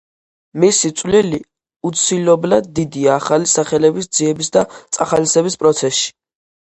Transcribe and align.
მისი 0.61 0.89
წვლილი 1.01 1.39
უცილობლად 1.89 2.71
დიდია 2.81 3.13
ახალი 3.17 3.51
სახელების 3.55 4.09
ძიების 4.19 4.51
და 4.57 4.65
წახალისების 4.99 5.61
პროცესში. 5.65 6.11